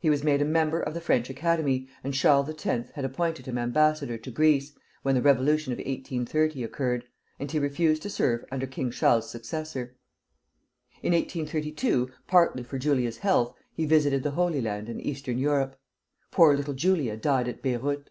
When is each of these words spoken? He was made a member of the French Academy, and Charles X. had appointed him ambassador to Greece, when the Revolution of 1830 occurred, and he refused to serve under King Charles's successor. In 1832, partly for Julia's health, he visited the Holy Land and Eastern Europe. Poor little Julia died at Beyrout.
He 0.00 0.10
was 0.10 0.22
made 0.22 0.42
a 0.42 0.44
member 0.44 0.80
of 0.82 0.92
the 0.92 1.00
French 1.00 1.30
Academy, 1.30 1.88
and 2.04 2.12
Charles 2.12 2.50
X. 2.50 2.90
had 2.90 3.06
appointed 3.06 3.46
him 3.46 3.56
ambassador 3.56 4.18
to 4.18 4.30
Greece, 4.30 4.74
when 5.00 5.14
the 5.14 5.22
Revolution 5.22 5.72
of 5.72 5.78
1830 5.78 6.62
occurred, 6.62 7.06
and 7.38 7.50
he 7.50 7.58
refused 7.58 8.02
to 8.02 8.10
serve 8.10 8.44
under 8.52 8.66
King 8.66 8.90
Charles's 8.90 9.30
successor. 9.30 9.96
In 11.02 11.14
1832, 11.14 12.10
partly 12.26 12.64
for 12.64 12.78
Julia's 12.78 13.16
health, 13.16 13.54
he 13.72 13.86
visited 13.86 14.22
the 14.24 14.32
Holy 14.32 14.60
Land 14.60 14.90
and 14.90 15.00
Eastern 15.00 15.38
Europe. 15.38 15.80
Poor 16.30 16.54
little 16.54 16.74
Julia 16.74 17.16
died 17.16 17.48
at 17.48 17.62
Beyrout. 17.62 18.10